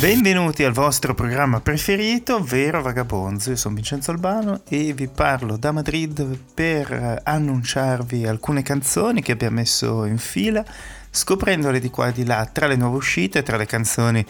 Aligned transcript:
Benvenuti 0.00 0.64
al 0.64 0.72
vostro 0.72 1.14
programma 1.14 1.60
preferito, 1.60 2.42
Vero 2.42 2.82
Vagabonzo. 2.82 3.50
Io 3.50 3.56
sono 3.56 3.74
Vincenzo 3.74 4.10
Albano 4.10 4.60
e 4.68 4.92
vi 4.92 5.08
parlo 5.08 5.56
da 5.56 5.72
Madrid 5.72 6.38
per 6.52 7.22
annunciarvi 7.24 8.26
alcune 8.26 8.62
canzoni 8.62 9.22
che 9.22 9.32
abbiamo 9.32 9.56
messo 9.56 10.04
in 10.04 10.18
fila, 10.18 10.62
scoprendole 11.10 11.80
di 11.80 11.88
qua 11.88 12.08
e 12.08 12.12
di 12.12 12.26
là 12.26 12.46
tra 12.52 12.66
le 12.66 12.76
nuove 12.76 12.96
uscite, 12.96 13.42
tra 13.42 13.56
le 13.56 13.66
canzoni 13.66 14.24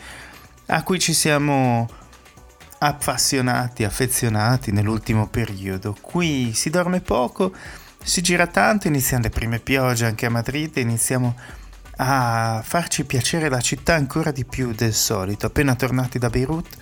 a 0.67 0.83
cui 0.83 0.99
ci 0.99 1.13
siamo 1.13 1.89
appassionati, 2.79 3.85
affezionati 3.85 4.73
nell'ultimo 4.73 5.29
periodo. 5.29 5.97
Qui 6.01 6.53
si 6.55 6.71
dorme 6.71 7.01
poco, 7.01 7.53
si 8.03 8.21
gira 8.21 8.47
tanto, 8.47 8.87
iniziano 8.87 9.23
le 9.25 9.31
prime 9.31 9.59
piogge 9.59 10.07
anche 10.07 10.27
a 10.27 10.31
Madrid, 10.31 10.77
iniziamo 10.77 11.35
a 11.97 12.61
farci 12.65 13.05
piacere 13.05 13.49
la 13.49 13.61
città 13.61 13.95
ancora 13.95 14.31
di 14.31 14.45
più 14.45 14.73
del 14.73 14.93
solito. 14.93 15.47
Appena 15.47 15.75
tornati 15.75 16.19
da 16.19 16.29
Beirut, 16.29 16.77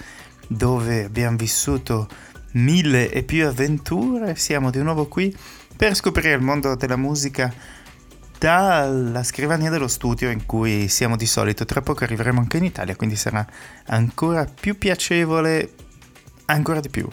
dove 0.46 1.04
abbiamo 1.04 1.36
vissuto 1.36 2.08
mille 2.52 3.10
e 3.10 3.22
più 3.22 3.46
avventure, 3.46 4.34
siamo 4.36 4.70
di 4.70 4.82
nuovo 4.82 5.06
qui 5.06 5.34
per 5.76 5.94
scoprire 5.94 6.34
il 6.34 6.42
mondo 6.42 6.74
della 6.74 6.96
musica 6.96 7.52
dalla 8.38 9.22
scrivania 9.22 9.70
dello 9.70 9.86
studio 9.86 10.28
in 10.28 10.46
cui 10.46 10.88
siamo 10.88 11.16
di 11.16 11.26
solito. 11.26 11.64
Tra 11.64 11.80
poco 11.80 12.02
arriveremo 12.02 12.40
anche 12.40 12.56
in 12.56 12.64
Italia, 12.64 12.96
quindi 12.96 13.14
sarà 13.14 13.46
ancora 13.86 14.44
più 14.44 14.76
piacevole, 14.76 15.70
ancora 16.46 16.80
di 16.80 16.88
più. 16.88 17.08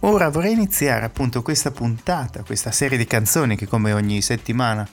Ora 0.00 0.28
vorrei 0.28 0.52
iniziare 0.52 1.06
appunto 1.06 1.42
questa 1.42 1.70
puntata, 1.70 2.42
questa 2.42 2.70
serie 2.70 2.98
di 2.98 3.06
canzoni 3.06 3.56
che 3.56 3.66
come 3.66 3.92
ogni 3.92 4.20
settimana 4.20 4.86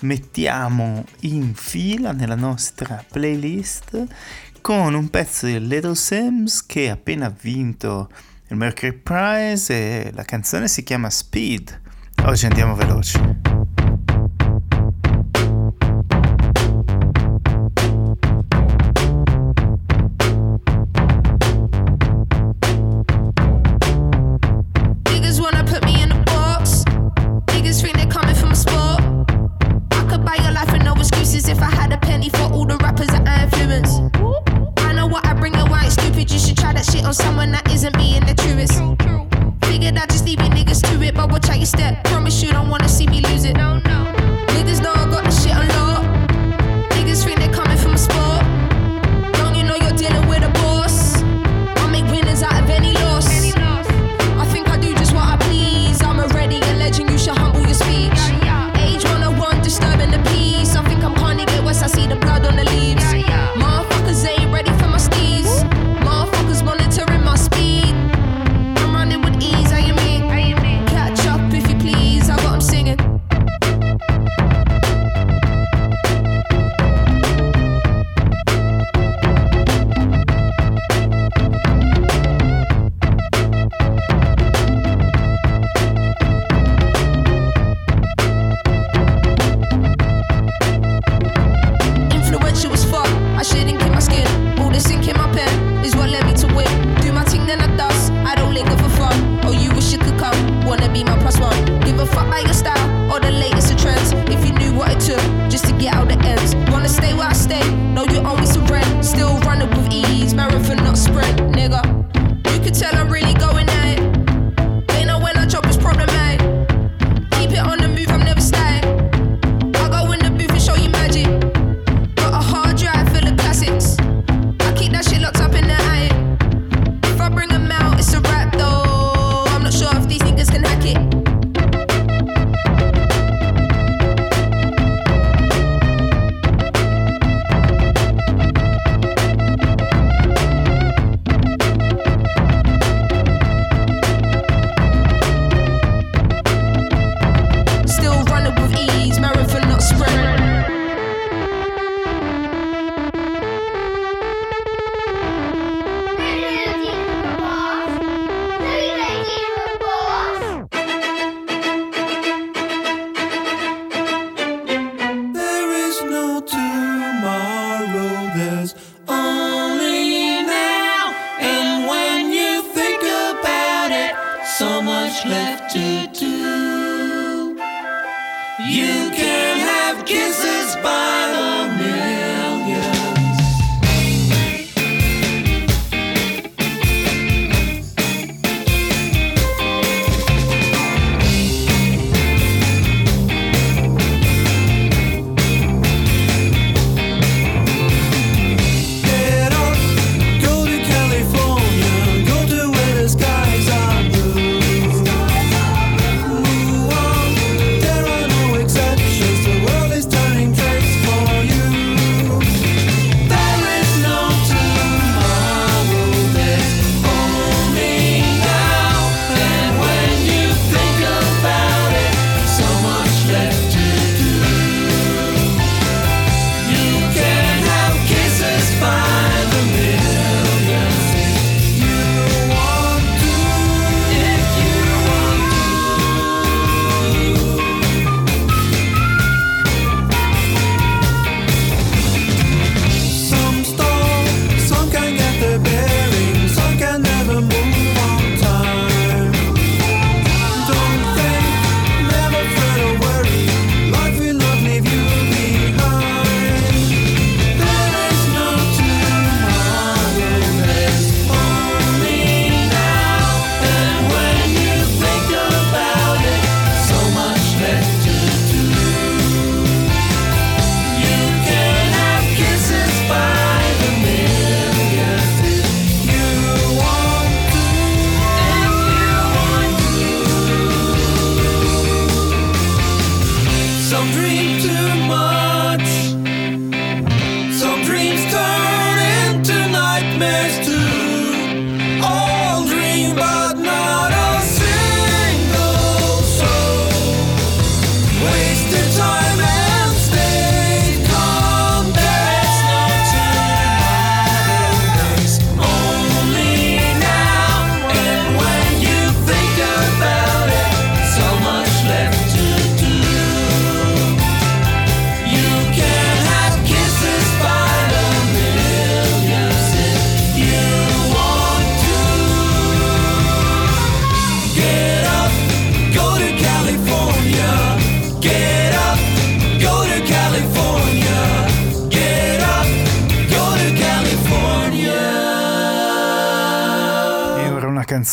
mettiamo 0.00 1.04
in 1.20 1.54
fila 1.54 2.12
nella 2.12 2.34
nostra 2.34 3.04
playlist 3.10 4.06
con 4.60 4.94
un 4.94 5.08
pezzo 5.08 5.46
di 5.46 5.58
Little 5.66 5.94
Sims 5.94 6.64
che 6.66 6.90
ha 6.90 6.92
appena 6.92 7.34
vinto 7.40 8.10
il 8.48 8.56
Mercury 8.56 8.92
Prize 8.92 9.72
e 9.74 10.12
la 10.12 10.24
canzone 10.24 10.68
si 10.68 10.82
chiama 10.82 11.08
Speed. 11.08 11.80
Oggi 12.24 12.44
andiamo 12.44 12.74
veloci. 12.74 13.49
that 36.80 36.92
shit 36.92 37.04
on 37.04 37.12
someone 37.12 37.50
that 37.52 37.70
isn't 37.70 37.94
being 37.96 38.24
the 38.24 38.34
truest. 38.34 38.72
is. 38.72 39.68
Figured 39.68 39.98
I'd 39.98 40.08
just 40.08 40.24
leave 40.24 40.40
you 40.40 40.48
niggas 40.48 40.80
to 40.88 41.02
it, 41.02 41.14
but 41.14 41.30
watch 41.30 41.48
out 41.50 41.56
your 41.56 41.66
step. 41.66 42.02
Promise 42.04 42.42
you 42.42 42.52
don't 42.52 42.70
wanna 42.70 42.88
see 42.88 43.06
me 43.06 43.20
lose 43.20 43.44
it. 43.44 43.56
No, 43.56 43.78
no. 43.80 44.09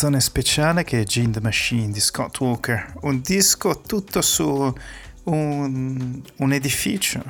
Canzone 0.00 0.20
speciale 0.20 0.84
che 0.84 1.00
è 1.00 1.02
Gene 1.02 1.32
the 1.32 1.40
Machine 1.40 1.90
di 1.90 1.98
Scott 1.98 2.38
Walker, 2.38 2.92
un 3.00 3.20
disco 3.20 3.80
tutto 3.80 4.22
su 4.22 4.72
un, 5.24 6.22
un 6.36 6.52
edificio, 6.52 7.20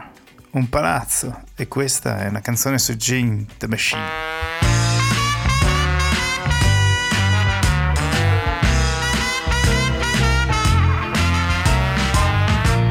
un 0.50 0.68
palazzo 0.68 1.44
e 1.56 1.66
questa 1.66 2.20
è 2.20 2.28
una 2.28 2.42
canzone 2.42 2.78
su 2.78 2.94
Gene 2.94 3.46
the 3.56 3.68
Machine. 3.68 4.02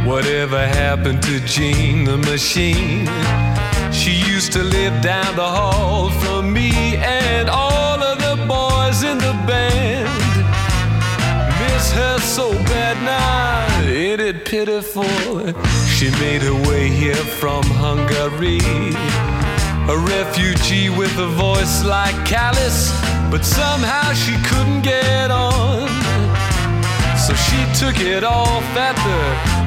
Whatever 0.05 0.67
happened 0.67 1.21
to 1.21 1.39
Jean 1.45 2.03
the 2.03 2.17
machine? 2.17 3.07
She 3.91 4.09
used 4.09 4.51
to 4.53 4.63
live 4.63 4.99
down 5.01 5.35
the 5.35 5.43
hall 5.43 6.09
it 14.19 14.45
pitiful? 14.45 15.03
She 15.95 16.09
made 16.19 16.41
her 16.41 16.53
way 16.69 16.87
here 16.89 17.23
from 17.41 17.63
Hungary. 17.65 18.59
A 19.89 19.97
refugee 19.97 20.89
with 20.89 21.17
a 21.17 21.27
voice 21.27 21.83
like 21.83 22.15
Callus, 22.25 22.91
but 23.31 23.43
somehow 23.43 24.13
she 24.13 24.35
couldn't 24.49 24.81
get 24.81 25.31
on. 25.31 25.87
So 27.17 27.33
she 27.33 27.59
took 27.79 27.99
it 27.99 28.23
off 28.23 28.63
at 28.77 28.95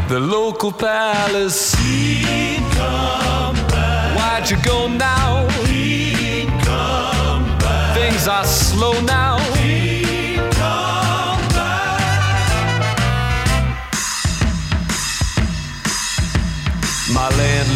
the, 0.09 0.15
the 0.15 0.21
local 0.21 0.73
palace. 0.73 1.75
He'd 1.75 2.59
come 2.73 3.57
back. 3.69 4.17
Why'd 4.17 4.51
you 4.51 4.57
go 4.65 4.89
now? 4.89 5.49
He'd 5.67 6.49
come 6.63 7.45
back. 7.59 7.97
Things 7.97 8.29
are 8.29 8.45
slow 8.45 8.99
now. 9.03 9.39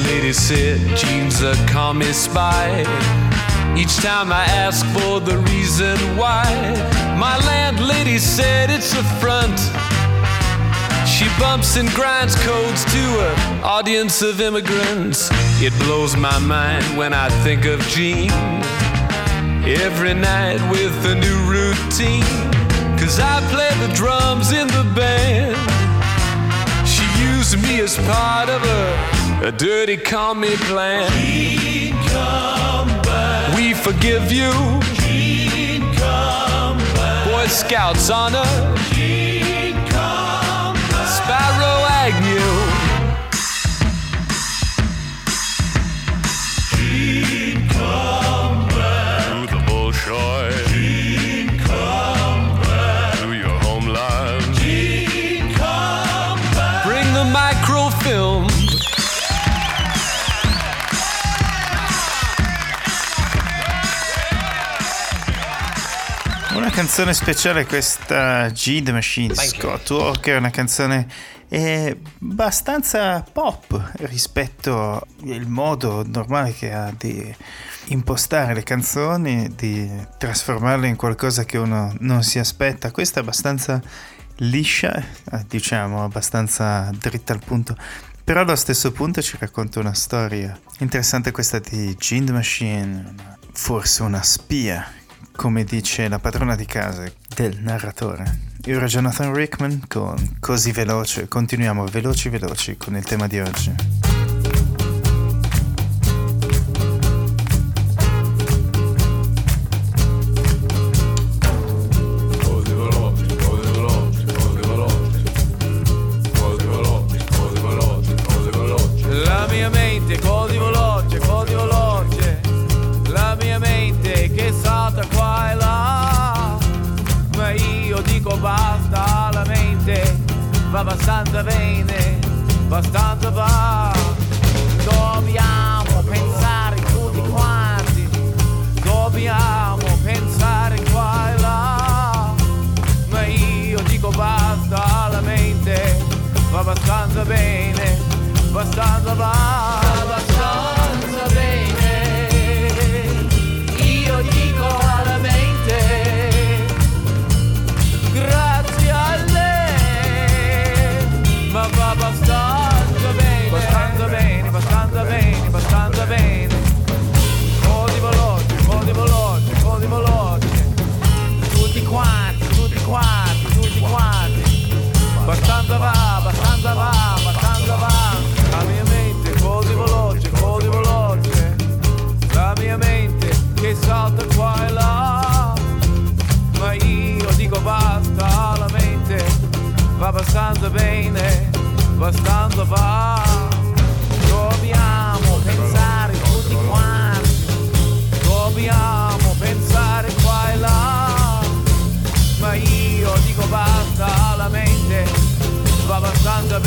Landlady 0.05 0.33
said 0.35 0.97
Jean's 0.97 1.41
a 1.43 1.55
commie 1.67 2.13
spy. 2.13 2.81
Each 3.75 3.97
time 3.97 4.33
I 4.33 4.45
ask 4.45 4.85
for 4.87 5.19
the 5.19 5.39
reason 5.39 5.97
why, 6.17 6.45
my 7.19 7.37
landlady 7.47 8.19
said 8.19 8.69
it's 8.71 8.93
a 8.93 9.03
front. 9.19 9.59
She 11.09 11.27
bumps 11.41 11.77
and 11.77 11.89
grinds 11.91 12.35
codes 12.45 12.85
to 12.85 12.99
an 12.99 13.63
audience 13.63 14.21
of 14.21 14.41
immigrants. 14.43 15.31
It 15.63 15.73
blows 15.85 16.17
my 16.17 16.39
mind 16.39 16.85
when 16.99 17.15
I 17.15 17.31
think 17.43 17.65
of 17.65 17.81
Jean. 17.89 18.31
Every 19.65 20.13
night 20.13 20.61
with 20.71 20.95
a 21.07 21.15
new 21.15 21.39
routine. 21.49 22.25
Cause 22.99 23.19
I 23.21 23.41
play 23.51 23.71
the 23.87 23.93
drums 23.95 24.53
in 24.53 24.67
the 24.69 24.85
band. 24.95 25.57
She 26.87 27.05
used 27.25 27.63
me 27.63 27.81
as 27.81 27.97
part 27.97 28.51
of 28.51 28.63
a, 28.63 29.24
a 29.45 29.53
dirty 29.53 29.99
commie 29.99 30.57
plan. 30.57 31.11
Jean, 31.13 31.93
come 32.09 32.89
back. 33.03 33.55
We 33.55 33.75
forgive 33.75 34.33
you. 34.33 34.51
Jean, 34.95 35.83
come 35.95 36.79
back. 36.79 37.27
Boy 37.29 37.47
Scouts 37.49 38.09
honor. 38.09 38.47
Jean, 38.93 39.24
canzone 66.75 67.15
speciale 67.15 67.67
questa 67.67 68.49
G 68.49 68.83
The 68.83 68.91
Machine 68.91 69.33
Thank 69.33 69.53
you. 69.53 69.61
Scott 69.61 69.91
Walker, 69.91 70.39
una 70.39 70.51
canzone 70.51 71.07
eh, 71.49 72.01
abbastanza 72.21 73.25
pop 73.33 73.93
rispetto 73.99 75.07
al 75.23 75.47
modo 75.47 76.05
normale 76.05 76.53
che 76.53 76.73
ha 76.73 76.93
di 76.99 77.33
impostare 77.87 78.55
le 78.55 78.65
canzoni, 78.65 79.53
di 79.55 79.89
trasformarle 80.19 80.89
in 80.89 80.97
qualcosa 80.97 81.45
che 81.45 81.59
uno 81.59 81.95
non 82.01 82.25
si 82.25 82.41
aspetta. 82.41 82.91
Questa 82.91 83.21
è 83.21 83.23
abbastanza 83.23 83.81
liscia, 84.39 84.97
eh, 84.97 85.45
diciamo, 85.47 86.03
abbastanza 86.03 86.91
dritta 86.99 87.33
al 87.33 87.45
punto. 87.45 87.77
Però 88.25 88.41
allo 88.41 88.57
stesso 88.57 88.91
punto 88.91 89.23
ci 89.23 89.37
racconta 89.39 89.79
una 89.79 89.95
storia 89.95 90.59
interessante 90.81 91.31
questa 91.31 91.61
di 91.61 91.95
Gene 91.97 92.33
Machine, 92.33 93.15
forse 93.53 94.03
una 94.03 94.25
spia, 94.25 94.85
come 95.37 95.65
dice 95.65 96.09
la 96.09 96.19
padrona 96.19 96.57
di 96.57 96.65
casa 96.67 97.05
del 97.35 97.59
narratore. 97.61 98.53
Io 98.67 98.77
ero 98.77 98.87
Jonathan 98.87 99.35
Rickman 99.35 99.83
con 99.89 100.37
Così 100.41 100.73
Veloce, 100.73 101.29
continuiamo 101.29 101.85
veloci 101.87 102.29
veloci 102.29 102.77
con 102.77 102.97
il 102.97 103.05
tema 103.05 103.27
di 103.27 103.41
oggi. 103.41 104.04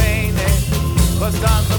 Abbastanza 0.08 0.32
bene, 0.32 0.46
abbastanza 1.16 1.76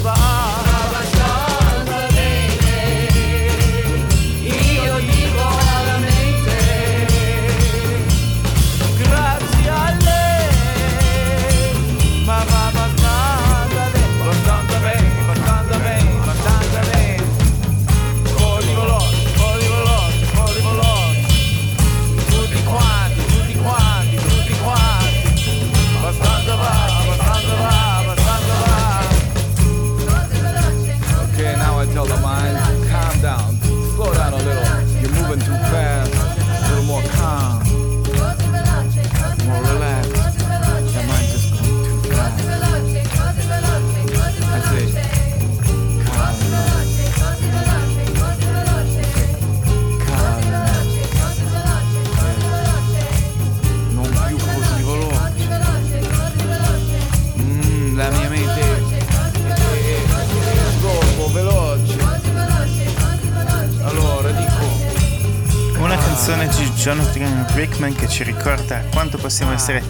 Jonathan 66.79 67.45
Brickman 67.55 67.93
che 67.93 68.07
ci 68.07 68.23
ricorda 68.23 68.85
quanto 68.93 69.19
possiamo 69.19 69.53
essere 69.53 69.83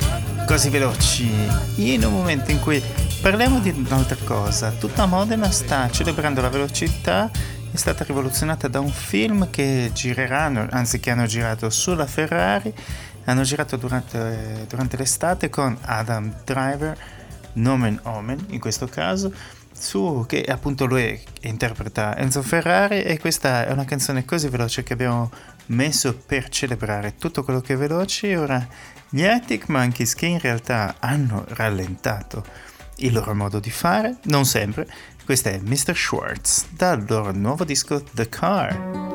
così 0.47 0.71
veloci. 0.71 1.30
In 1.76 2.02
un 2.02 2.12
momento 2.14 2.50
in 2.50 2.61
cui 2.61 2.83
parliamo 3.21 3.61
di 3.61 3.68
un'altra 3.68 4.16
cosa, 4.25 4.71
tutta 4.71 5.04
Modena 5.04 5.50
sta 5.50 5.90
celebrando 5.90 6.40
la 6.40 6.49
velocità, 6.49 7.30
è 7.71 7.76
stata 7.76 8.04
rivoluzionata 8.04 8.68
da 8.68 8.80
un 8.80 8.88
film 8.90 9.50
che 9.50 9.90
gireranno, 9.92 10.66
anzi 10.71 10.99
che 10.99 11.11
hanno 11.11 11.26
girato 11.26 11.68
sulla 11.68 12.07
Ferrari, 12.07 12.73
hanno 13.25 13.42
girato 13.42 13.76
durante, 13.76 14.64
durante 14.66 14.97
l'estate 14.97 15.50
con 15.50 15.76
Adam 15.83 16.35
Driver, 16.42 16.97
Nomen 17.52 18.00
Omen 18.04 18.47
in 18.49 18.61
questo 18.61 18.87
caso, 18.87 19.30
su, 19.71 20.25
che 20.26 20.42
appunto 20.42 20.87
lui 20.87 21.21
interpreta 21.42 22.16
Enzo 22.16 22.42
Ferrari 22.42 23.02
e 23.02 23.18
questa 23.18 23.66
è 23.66 23.73
una 23.73 23.85
canzone 23.85 24.25
così 24.25 24.49
veloce 24.49 24.83
che 24.83 24.95
abbiamo 24.95 25.30
messo 25.69 26.17
per 26.17 26.49
celebrare 26.49 27.17
tutto 27.17 27.43
quello 27.43 27.61
che 27.61 27.75
è 27.75 27.77
veloce 27.77 28.37
ora 28.37 28.67
gli 29.09 29.25
Arctic 29.25 29.69
Monkeys 29.69 30.15
che 30.15 30.27
in 30.27 30.39
realtà 30.39 30.97
hanno 30.99 31.45
rallentato 31.49 32.45
il 32.97 33.13
loro 33.13 33.35
modo 33.35 33.59
di 33.61 33.71
fare, 33.71 34.17
non 34.25 34.45
sempre, 34.45 34.87
questo 35.25 35.49
è 35.49 35.59
Mr. 35.59 35.95
Schwartz 35.95 36.67
dal 36.71 37.05
loro 37.07 37.33
nuovo 37.33 37.65
disco 37.65 38.03
The 38.03 38.29
Car. 38.29 39.08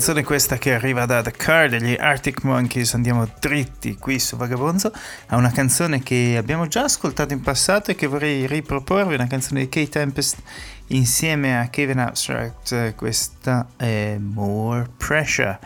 Canzone 0.00 0.24
questa 0.24 0.56
che 0.56 0.72
arriva 0.72 1.04
da 1.04 1.20
The 1.20 1.32
Car 1.32 1.68
degli 1.68 1.94
Arctic 1.94 2.42
Monkeys, 2.42 2.94
andiamo 2.94 3.28
dritti 3.38 3.96
qui 3.96 4.18
su 4.18 4.34
Vagabonzo, 4.34 4.90
a 5.26 5.36
una 5.36 5.50
canzone 5.50 6.02
che 6.02 6.36
abbiamo 6.38 6.66
già 6.68 6.84
ascoltato 6.84 7.34
in 7.34 7.42
passato 7.42 7.90
e 7.90 7.96
che 7.96 8.06
vorrei 8.06 8.46
riproporvi, 8.46 9.12
una 9.12 9.26
canzone 9.26 9.60
di 9.60 9.68
Kate 9.68 9.90
Tempest 9.90 10.38
insieme 10.86 11.60
a 11.60 11.68
Kevin 11.68 11.98
Abstract, 11.98 12.94
questa 12.94 13.66
è 13.76 14.16
More 14.18 14.88
Pressure, 14.96 15.58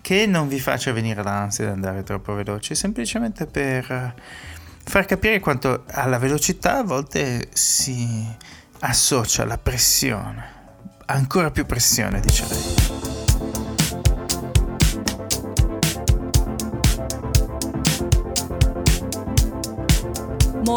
che 0.00 0.26
non 0.26 0.48
vi 0.48 0.58
faccia 0.58 0.90
venire 0.90 1.22
l'ansia 1.22 1.66
di 1.66 1.70
andare 1.70 2.02
troppo 2.02 2.34
veloci, 2.34 2.74
semplicemente 2.74 3.46
per 3.46 4.12
far 4.82 5.06
capire 5.06 5.38
quanto 5.38 5.84
alla 5.86 6.18
velocità 6.18 6.78
a 6.78 6.82
volte 6.82 7.48
si 7.52 8.26
associa 8.80 9.44
la 9.44 9.56
pressione, 9.56 10.44
ancora 11.06 11.52
più 11.52 11.64
pressione 11.64 12.18
direi. 12.18 12.97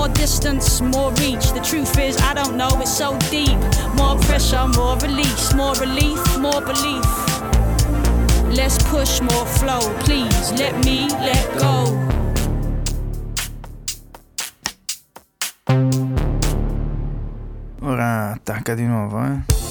More 0.00 0.08
distance, 0.14 0.80
more 0.80 1.12
reach. 1.20 1.52
The 1.52 1.60
truth 1.60 1.98
is, 1.98 2.16
I 2.22 2.32
don't 2.32 2.56
know, 2.56 2.70
it's 2.80 2.90
so 2.90 3.18
deep. 3.28 3.58
More 3.96 4.16
pressure, 4.20 4.66
more 4.68 4.96
release, 4.96 5.52
more 5.52 5.74
relief, 5.74 6.38
more 6.38 6.62
belief. 6.62 7.04
Less 8.48 8.78
push, 8.88 9.20
more 9.20 9.44
flow. 9.60 9.80
Please 10.00 10.52
let 10.52 10.72
me 10.86 11.06
let 11.20 11.44
go. 11.58 11.84
Ora 17.82 18.32
attacca 18.32 18.74
di 18.74 18.84
nuovo, 18.86 19.22
eh. 19.22 19.69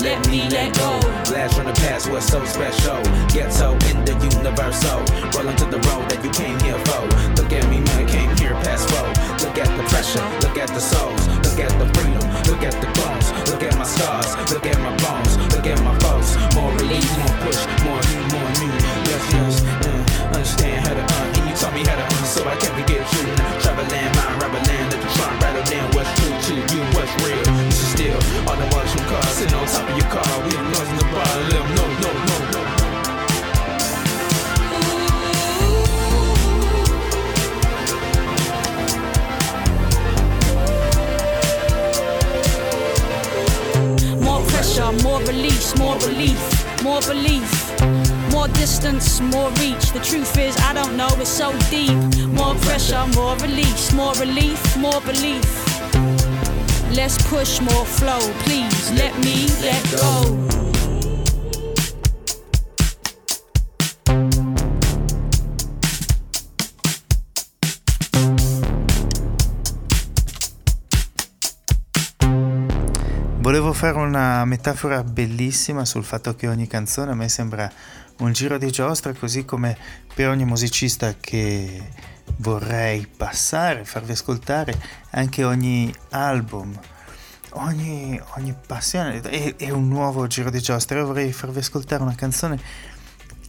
Let 0.00 0.26
me 0.28 0.48
let 0.48 0.74
go. 0.74 1.00
Blast 1.26 1.56
from 1.56 1.66
the 1.66 1.74
past 1.74 2.10
was 2.10 2.24
so 2.24 2.44
special. 2.44 3.02
Ghetto 3.34 3.72
in 3.90 4.04
the 4.04 4.14
universal. 4.30 5.02
Rolling 5.34 5.56
to 5.56 5.66
the 5.66 5.80
road 5.90 6.08
that 6.10 6.22
you 6.22 6.30
came 6.30 6.58
here 6.60 6.78
for. 6.86 7.02
Look 7.34 7.52
at 7.52 7.68
me, 7.68 7.80
man, 7.80 8.06
came 8.06 8.30
here 8.36 8.54
past 8.62 8.86
road. 8.94 9.10
Look 9.42 9.58
at 9.58 9.70
the 9.76 9.84
pressure, 9.90 10.22
look 10.46 10.56
at 10.56 10.68
the 10.68 10.80
souls, 10.80 11.26
look 11.42 11.58
at 11.58 11.72
the 11.82 11.86
freedom, 11.94 12.24
look 12.46 12.62
at 12.62 12.74
the 12.78 12.88
bones, 12.94 13.26
look 13.50 13.62
at 13.62 13.76
my 13.76 13.84
scars, 13.84 14.30
look 14.52 14.66
at 14.66 14.78
my 14.80 14.94
bones, 15.02 15.36
look 15.52 15.66
at 15.66 15.80
my 15.82 15.94
foes. 15.98 16.36
More 16.54 16.70
relief, 16.78 17.06
more 17.18 17.34
push, 17.42 17.60
more 17.82 18.02
you, 18.10 18.20
more 18.30 18.50
you. 18.62 18.70
Yes, 19.10 19.24
yes, 19.34 19.54
uh, 19.82 20.34
understand 20.36 20.86
how 20.86 20.94
to 20.94 21.02
uh, 21.02 21.18
and 21.18 21.36
you 21.36 21.37
taught 21.60 21.74
me 21.74 21.82
how 21.84 21.96
to 21.96 22.06
so 22.24 22.46
I 22.46 22.54
can't 22.56 22.74
forget 22.78 23.02
you. 23.14 23.22
Travel 23.58 23.84
land, 23.90 24.14
mind, 24.14 24.42
rubber 24.42 24.62
land, 24.70 24.92
let 24.92 25.00
the 25.02 25.08
trunk 25.18 25.42
rattle 25.42 25.64
down 25.66 25.90
what's 25.90 26.10
true 26.18 26.30
to 26.30 26.54
you, 26.70 26.80
what's 26.94 27.10
real. 27.24 27.42
This 27.66 27.82
is 27.82 27.88
still 27.90 28.18
all 28.46 28.56
the 28.56 28.66
ones 28.76 28.92
from 28.94 29.02
cars 29.10 29.34
sitting 29.34 29.58
on 29.58 29.66
top 29.66 29.90
of 29.90 29.96
your 29.98 30.06
car. 30.06 30.22
We 30.46 30.54
noise 30.54 30.88
in 30.88 30.96
the 31.02 31.04
bar, 31.10 31.26
let 31.50 31.66
know, 31.74 31.86
no, 32.02 32.10
no, 32.28 32.36
no. 32.54 32.60
More 44.22 44.42
pressure, 44.46 44.92
more 45.02 45.20
release, 45.22 45.76
more 45.76 45.98
relief, 45.98 46.38
more 46.84 47.00
belief. 47.00 47.57
More 48.38 48.46
distance, 48.54 49.20
more 49.20 49.50
reach. 49.58 49.90
The 49.90 49.98
truth 49.98 50.38
is, 50.38 50.56
I 50.58 50.72
don't 50.72 50.96
know, 50.96 51.08
it's 51.18 51.28
so 51.28 51.50
deep. 51.70 51.98
More 52.28 52.54
pressure, 52.66 53.04
more 53.16 53.34
release, 53.38 53.92
more 53.92 54.14
relief, 54.14 54.76
more 54.76 55.00
belief. 55.00 55.44
Less 56.94 57.18
push, 57.26 57.60
more 57.60 57.84
flow. 57.84 58.20
Please 58.44 58.92
let 58.92 59.12
me 59.18 59.48
let 59.60 59.82
go. 59.90 60.58
Volevo 73.40 73.72
fare 73.72 73.96
una 73.96 74.44
metafora 74.44 75.02
bellissima 75.02 75.86
sul 75.86 76.04
fatto 76.04 76.36
che 76.36 76.46
ogni 76.48 76.66
canzone 76.66 77.12
a 77.12 77.14
me 77.14 77.30
sembra 77.30 77.72
un 78.18 78.32
giro 78.32 78.58
di 78.58 78.70
giostra, 78.70 79.12
così 79.12 79.44
come 79.44 79.76
per 80.14 80.28
ogni 80.28 80.44
musicista 80.44 81.14
che 81.18 81.90
vorrei 82.36 83.06
passare, 83.06 83.84
farvi 83.84 84.12
ascoltare, 84.12 84.78
anche 85.10 85.44
ogni 85.44 85.92
album, 86.10 86.78
ogni, 87.50 88.20
ogni 88.36 88.54
passione 88.66 89.20
è, 89.20 89.70
un 89.70 89.88
nuovo 89.88 90.26
giro 90.26 90.50
di 90.50 90.60
giostra. 90.60 90.98
Io 90.98 91.06
vorrei 91.06 91.32
farvi 91.32 91.58
ascoltare 91.58 92.02
una 92.02 92.14
canzone 92.14 92.60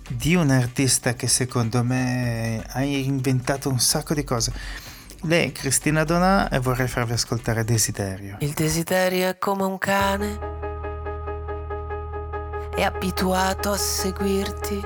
di 0.09 0.35
un 0.35 0.49
artista 0.49 1.13
che 1.13 1.27
secondo 1.27 1.83
me 1.83 2.63
ha 2.67 2.81
inventato 2.81 3.69
un 3.69 3.79
sacco 3.79 4.13
di 4.13 4.23
cose. 4.23 4.51
Lei 5.23 5.49
è 5.49 5.51
Cristina 5.51 6.03
Donà 6.03 6.49
e 6.49 6.59
vorrei 6.59 6.87
farvi 6.87 7.13
ascoltare 7.13 7.63
Desiderio. 7.65 8.37
Il 8.39 8.53
desiderio 8.53 9.27
è 9.27 9.37
come 9.37 9.63
un 9.63 9.77
cane, 9.77 10.68
è 12.75 12.81
abituato 12.81 13.71
a 13.71 13.77
seguirti. 13.77 14.81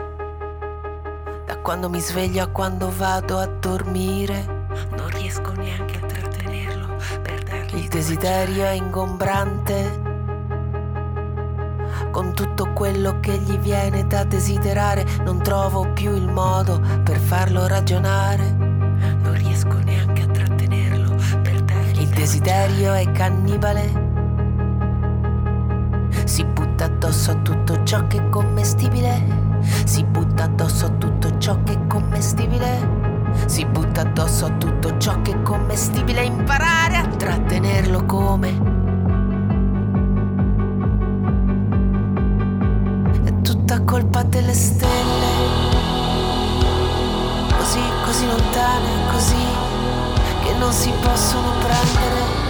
Da 1.45 1.57
quando 1.57 1.89
mi 1.89 1.99
sveglio 1.99 2.43
a 2.43 2.47
quando 2.47 2.91
vado 2.95 3.37
a 3.37 3.45
dormire, 3.45 4.67
non 4.95 5.07
riesco 5.09 5.51
neanche 5.51 5.97
a 5.97 6.05
trattenerlo 6.05 6.95
per 7.21 7.43
dargli 7.43 7.77
Il 7.77 7.87
desiderio 7.87 8.63
è 8.63 8.71
ingombrante, 8.71 10.01
con 12.11 12.33
tutto 12.33 12.71
quello 12.73 13.19
che 13.19 13.37
gli 13.37 13.57
viene 13.57 14.05
da 14.05 14.23
desiderare, 14.23 15.05
non 15.23 15.41
trovo 15.41 15.91
più 15.93 16.15
il 16.15 16.29
modo 16.29 16.79
per 17.03 17.17
farlo 17.17 17.65
ragionare. 17.67 18.51
Non 18.51 19.33
riesco 19.33 19.79
neanche 19.79 20.21
a 20.21 20.27
trattenerlo 20.27 21.15
per 21.41 21.61
dargli 21.61 22.01
Il 22.01 22.09
desiderio 22.09 22.93
è 22.93 23.11
cannibale. 23.11 24.02
Addosso 27.13 27.31
a 27.31 27.35
tutto 27.35 27.83
ciò 27.83 28.07
che 28.07 28.17
è 28.17 28.29
commestibile. 28.29 29.21
Si 29.85 30.03
butta 30.03 30.45
addosso 30.45 30.87
a 30.87 30.89
tutto 30.89 31.37
ciò 31.37 31.61
che 31.63 31.73
è 31.73 31.87
commestibile. 31.87 33.31
Si 33.45 33.63
butta 33.65 34.01
addosso 34.01 34.45
a 34.45 34.49
tutto 34.57 34.97
ciò 34.97 35.21
che 35.21 35.31
è 35.31 35.41
commestibile. 35.43 36.23
Imparare 36.23 36.97
a 36.97 37.05
trattenerlo 37.05 38.03
come. 38.05 38.49
È 43.23 43.41
tutta 43.41 43.81
colpa 43.83 44.23
delle 44.23 44.53
stelle. 44.53 45.31
Così, 47.55 47.81
così 48.05 48.25
lontane, 48.25 48.89
così 49.11 49.45
che 50.43 50.53
non 50.57 50.71
si 50.71 50.91
possono 50.99 51.51
prendere. 51.59 52.42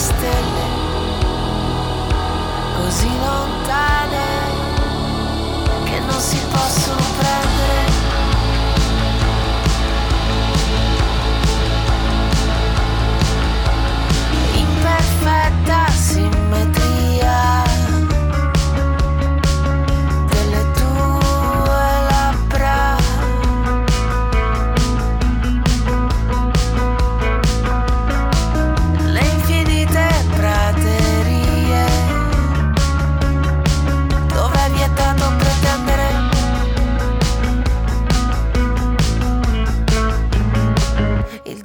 Stelle, 0.00 0.68
così 2.74 3.10
lontane 3.18 4.26
che 5.84 5.98
non 6.00 6.18
si 6.18 6.38
possono 6.50 7.02
prendere. 7.18 7.99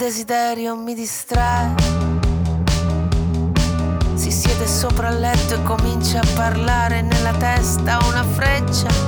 Desiderio 0.06 0.76
mi 0.76 0.94
distrae. 0.94 1.74
Si 4.13 4.30
siede 4.30 4.68
sopra 4.68 5.10
il 5.10 5.20
letto 5.20 5.56
e 5.56 5.63
comincia 5.63 6.20
a 6.20 6.28
parlare 6.36 7.02
nella 7.02 7.34
testa 7.34 7.98
una 8.06 8.24
freccia 8.24 9.05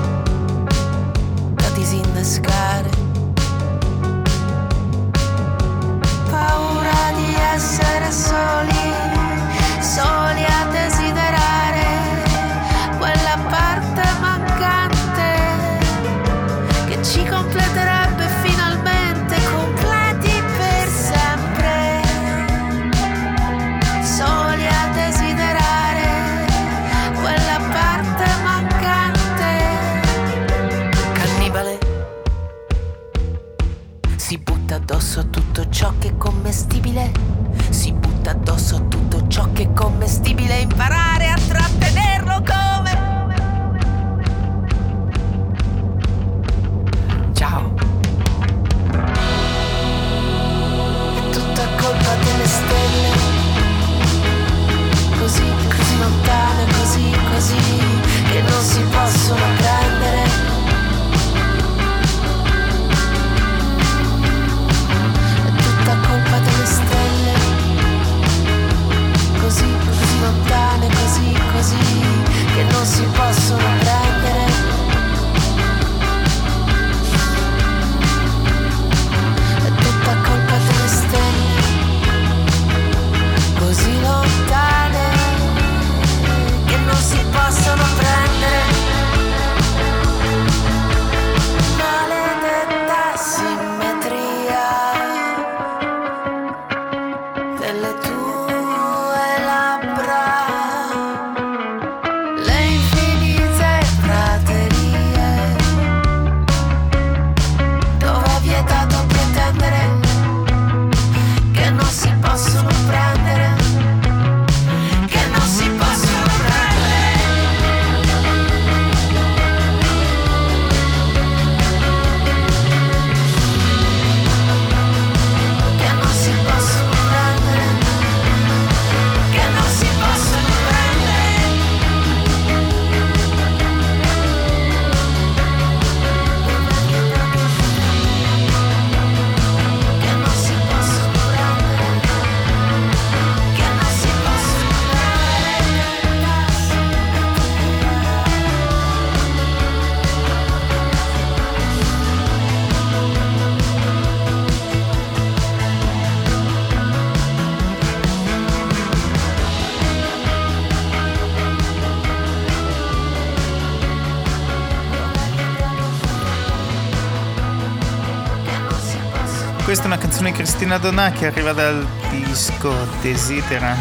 Cristina 170.68 170.92
Donà 170.92 171.12
che 171.12 171.28
arriva 171.28 171.54
dal 171.54 171.88
disco 172.10 172.74
Desidera, 173.02 173.74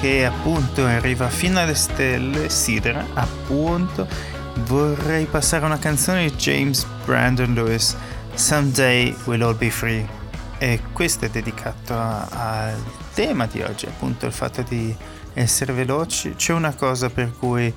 che 0.00 0.24
appunto 0.24 0.86
arriva 0.86 1.28
fino 1.28 1.58
alle 1.58 1.74
stelle. 1.74 2.48
Sidera, 2.48 3.04
appunto. 3.14 4.06
Vorrei 4.64 5.24
passare 5.24 5.64
una 5.64 5.80
canzone 5.80 6.26
di 6.26 6.36
James 6.36 6.86
Brandon 7.04 7.52
Lewis, 7.52 7.96
Someday 8.34 9.12
We'll 9.24 9.42
All 9.42 9.56
Be 9.56 9.70
Free. 9.70 10.06
E 10.58 10.80
questo 10.92 11.24
è 11.24 11.30
dedicato 11.30 11.98
al 11.98 12.80
tema 13.12 13.46
di 13.46 13.62
oggi, 13.62 13.86
appunto 13.86 14.26
il 14.26 14.32
fatto 14.32 14.62
di 14.62 14.94
essere 15.32 15.72
veloci. 15.72 16.34
C'è 16.36 16.52
una 16.52 16.74
cosa 16.74 17.10
per 17.10 17.32
cui 17.36 17.74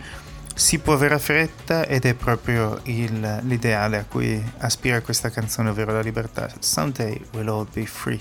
si 0.54 0.80
può 0.80 0.94
avere 0.94 1.18
fretta 1.20 1.86
ed 1.86 2.06
è 2.06 2.14
proprio 2.14 2.80
il- 2.84 3.40
l'ideale 3.44 3.98
a 3.98 4.06
cui 4.06 4.42
aspira 4.60 5.02
questa 5.02 5.30
canzone, 5.30 5.70
ovvero 5.70 5.92
la 5.94 6.02
libertà. 6.02 6.50
Someday 6.60 7.20
we'll 7.34 7.50
all 7.50 7.68
be 7.74 7.86
free. 7.86 8.20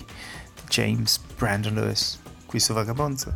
James 0.68 1.18
Brandon 1.36 1.74
Lewis, 1.74 2.18
qui 2.46 2.58
su 2.58 2.72
Vagabonzo. 2.72 3.32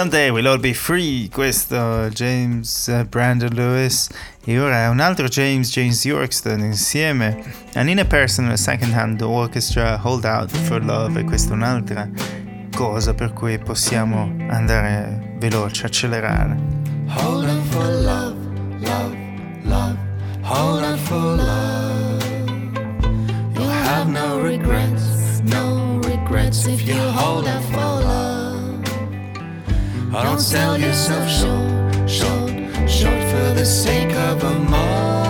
Someday 0.00 0.30
we'll 0.30 0.48
all 0.48 0.56
be 0.56 0.72
free, 0.72 1.28
questo 1.28 2.08
James 2.08 2.90
Brandon 3.10 3.52
Lewis 3.52 4.08
e 4.46 4.58
ora 4.58 4.88
un 4.88 4.98
altro 4.98 5.28
James, 5.28 5.68
James 5.68 6.02
Yorkston 6.02 6.60
insieme 6.60 7.44
a 7.74 7.82
Nina 7.82 8.06
Persson 8.06 8.56
Second 8.56 8.94
Hand 8.94 9.20
Orchestra 9.20 10.00
Hold 10.02 10.24
Out 10.24 10.56
for 10.56 10.82
Love 10.82 11.20
e 11.20 11.24
questa 11.24 11.50
è 11.50 11.52
un'altra 11.52 12.08
cosa 12.74 13.12
per 13.12 13.34
cui 13.34 13.58
possiamo 13.58 14.34
andare 14.48 15.34
veloce, 15.38 15.84
accelerare. 15.84 16.69
Don't 30.30 30.38
sell 30.38 30.78
yourself 30.78 31.28
short, 31.28 32.08
short, 32.08 32.88
short 32.88 33.22
for 33.30 33.52
the 33.52 33.66
sake 33.66 34.14
of 34.14 34.44
a 34.44 34.54
moment. 34.60 35.29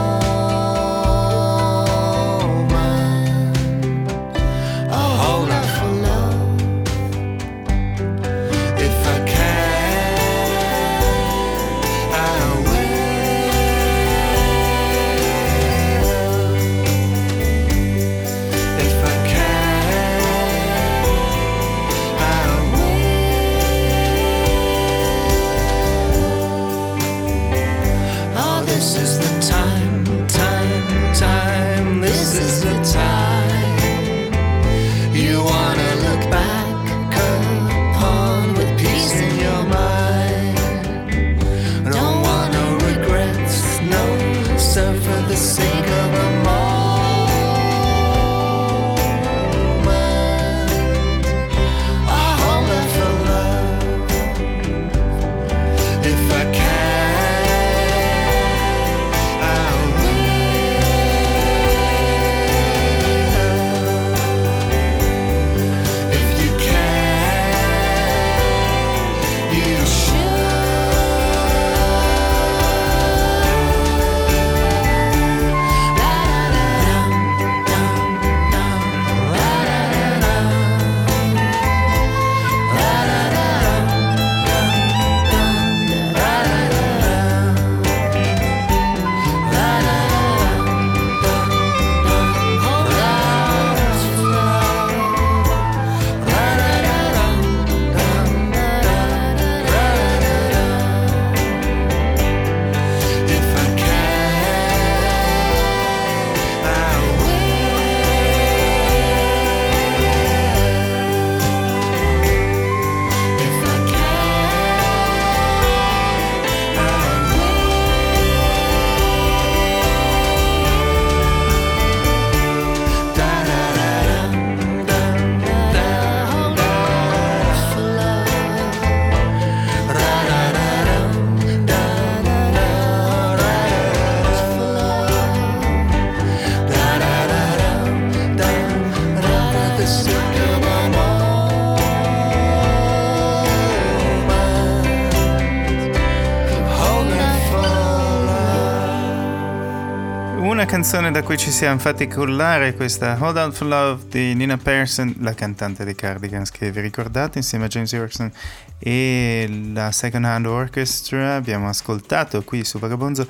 Canzone 150.90 151.12
da 151.12 151.22
cui 151.22 151.36
ci 151.36 151.52
siamo 151.52 151.78
fatti 151.78 152.08
cullare, 152.08 152.74
questa 152.74 153.16
Hold 153.20 153.36
Out 153.36 153.54
for 153.54 153.68
Love 153.68 154.08
di 154.08 154.34
Nina 154.34 154.56
Persson, 154.56 155.14
la 155.20 155.34
cantante 155.34 155.84
dei 155.84 155.94
Cardigans 155.94 156.50
che 156.50 156.72
vi 156.72 156.80
ricordate, 156.80 157.38
insieme 157.38 157.66
a 157.66 157.68
James 157.68 157.92
Yorkson 157.92 158.28
e 158.76 159.68
la 159.72 159.92
Second 159.92 160.24
Hand 160.24 160.46
Orchestra. 160.46 161.36
Abbiamo 161.36 161.68
ascoltato 161.68 162.42
qui 162.42 162.64
su 162.64 162.80
Vagabonzo. 162.80 163.24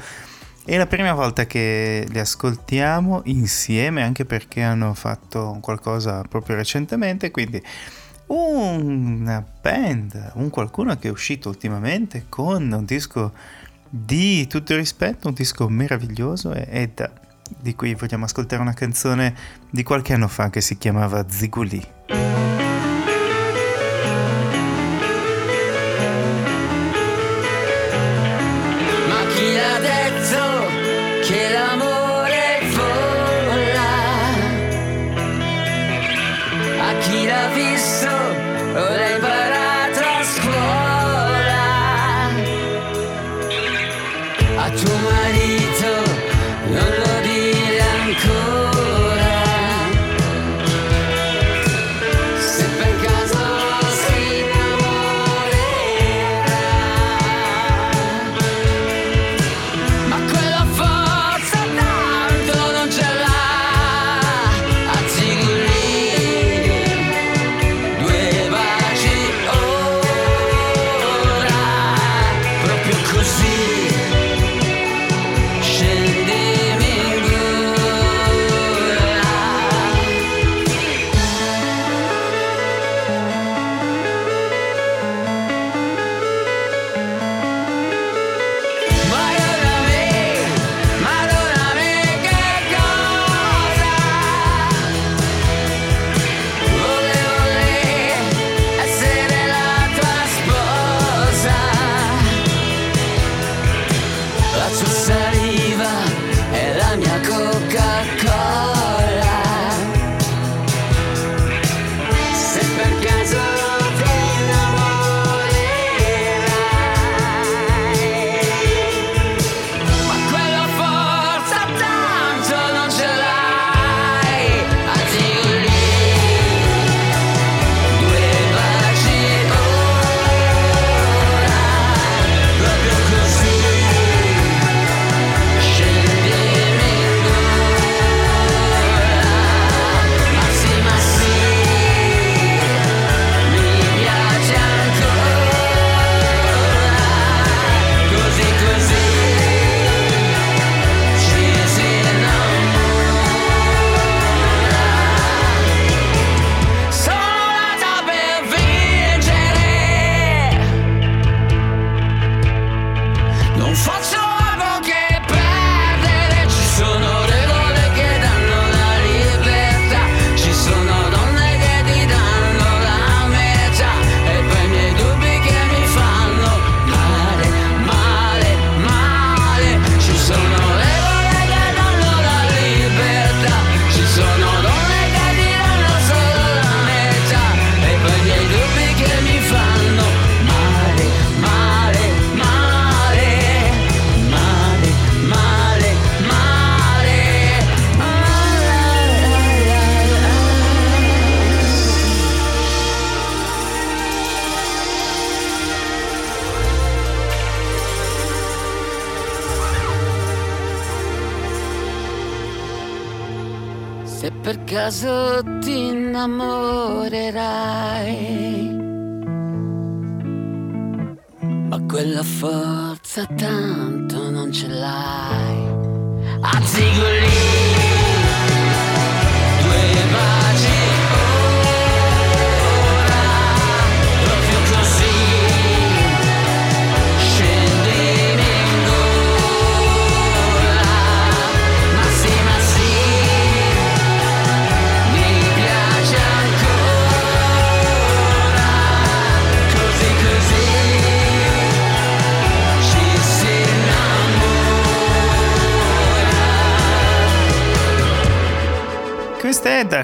È 0.65 0.75
la 0.79 0.87
prima 0.87 1.13
volta 1.13 1.45
che 1.45 2.07
li 2.09 2.19
ascoltiamo 2.19 3.21
insieme, 3.25 4.05
anche 4.05 4.25
perché 4.25 4.63
hanno 4.63 4.95
fatto 4.95 5.59
qualcosa 5.61 6.23
proprio 6.27 6.57
recentemente, 6.57 7.31
quindi 7.31 7.63
una 8.29 9.45
band, 9.61 10.33
un 10.37 10.49
qualcuno 10.49 10.97
che 10.97 11.09
è 11.09 11.11
uscito 11.11 11.51
ultimamente 11.51 12.25
con 12.31 12.73
un 12.73 12.85
disco 12.87 13.35
di 13.87 14.47
tutto 14.47 14.75
rispetto, 14.77 15.29
un 15.29 15.35
disco 15.35 15.69
meraviglioso 15.69 16.55
e, 16.55 16.67
e 16.71 16.91
da- 16.95 17.29
di 17.59 17.75
cui 17.75 17.95
vogliamo 17.95 18.25
ascoltare 18.25 18.63
una 18.63 18.75
canzone 18.75 19.35
di 19.71 19.83
qualche 19.83 20.13
anno 20.13 20.29
fa 20.29 20.51
che 20.51 20.61
si 20.61 20.77
chiamava 20.79 21.27
Ziguli. 21.29 22.30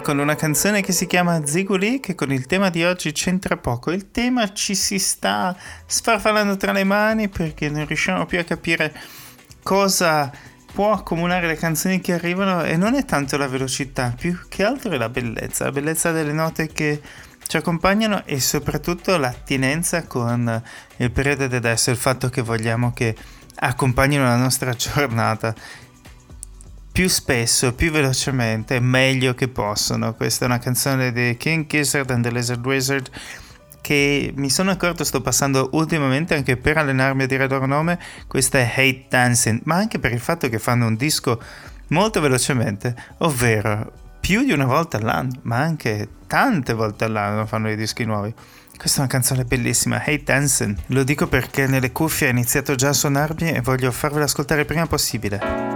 Con 0.07 0.21
una 0.21 0.37
canzone 0.37 0.83
che 0.83 0.93
si 0.93 1.09
chiama 1.09 1.45
Ziguli 1.45 1.99
che 1.99 2.15
con 2.15 2.31
il 2.31 2.47
tema 2.47 2.71
di 2.71 2.85
oggi 2.85 3.11
c'entra 3.11 3.57
poco. 3.57 3.91
Il 3.91 4.13
tema 4.13 4.53
ci 4.53 4.77
si 4.77 5.01
sta 5.01 5.57
sfarfallando 5.85 6.57
tra 6.57 6.71
le 6.71 6.85
mani 6.85 7.29
perché 7.29 7.69
non 7.69 7.85
riusciamo 7.87 8.25
più 8.25 8.39
a 8.39 8.45
capire 8.45 8.95
cosa 9.65 10.31
può 10.73 10.93
accomunare 10.93 11.49
le 11.49 11.57
canzoni 11.57 12.01
che 12.01 12.13
arrivano 12.13 12.63
e 12.63 12.77
non 12.77 12.95
è 12.95 13.05
tanto 13.05 13.37
la 13.37 13.49
velocità, 13.49 14.15
più 14.17 14.39
che 14.49 14.63
altro 14.63 14.93
è 14.93 14.97
la 14.97 15.09
bellezza, 15.09 15.65
la 15.65 15.73
bellezza 15.73 16.13
delle 16.13 16.33
note 16.33 16.69
che 16.69 17.01
ci 17.45 17.57
accompagnano 17.57 18.25
e 18.27 18.39
soprattutto 18.39 19.17
l'attinenza 19.17 20.07
con 20.07 20.63
il 20.99 21.11
periodo 21.11 21.49
di 21.49 21.57
adesso, 21.57 21.91
il 21.91 21.97
fatto 21.97 22.29
che 22.29 22.43
vogliamo 22.43 22.93
che 22.93 23.13
accompagnino 23.57 24.23
la 24.23 24.37
nostra 24.37 24.71
giornata 24.73 25.53
più 26.97 27.09
spesso, 27.09 27.75
più 27.75 27.91
velocemente, 27.91 28.81
meglio 28.81 29.35
che 29.35 29.49
possono. 29.49 30.15
Questa 30.15 30.47
è 30.47 30.49
una 30.49 30.59
canzone 30.59 31.13
di 31.13 31.37
King 31.37 31.67
Gizzard 31.67 32.09
and 32.09 32.23
the 32.23 32.31
Lizard 32.31 32.65
Wizard 32.65 33.11
che 33.83 34.33
mi 34.35 34.49
sono 34.49 34.71
accorto 34.71 35.05
sto 35.05 35.21
passando 35.21 35.69
ultimamente 35.73 36.35
anche 36.35 36.57
per 36.57 36.79
allenarmi 36.79 37.25
a 37.25 37.27
dire 37.27 37.47
loro 37.49 37.67
nome. 37.67 37.99
Questa 38.27 38.57
è 38.57 38.73
Hate 38.75 39.05
Dancing, 39.11 39.61
ma 39.65 39.75
anche 39.75 39.99
per 39.99 40.13
il 40.13 40.21
fatto 40.21 40.49
che 40.49 40.59
fanno 40.59 40.87
un 40.87 40.97
disco 40.97 41.39
molto 41.89 42.23
velocemente, 42.23 42.95
ovvero 43.19 43.93
più 44.19 44.43
di 44.43 44.53
una 44.53 44.65
volta 44.65 44.97
all'anno, 44.97 45.33
ma 45.43 45.59
anche 45.59 46.09
tante 46.27 46.73
volte 46.73 47.05
all'anno 47.05 47.45
fanno 47.45 47.71
i 47.71 47.77
dischi 47.77 48.07
nuovi. 48.07 48.33
Questa 48.75 48.97
è 48.97 49.01
una 49.01 49.11
canzone 49.11 49.45
bellissima, 49.45 49.99
Hate 49.99 50.23
Dancing. 50.25 50.75
Lo 50.87 51.05
dico 51.05 51.27
perché 51.27 51.67
nelle 51.67 51.93
cuffie 51.93 52.29
ha 52.29 52.31
iniziato 52.31 52.75
già 52.75 52.89
a 52.89 52.95
suonarmi 52.95 53.51
e 53.51 53.61
voglio 53.61 53.93
farvela 53.93 54.25
ascoltare 54.25 54.65
prima 54.65 54.87
possibile. 54.87 55.76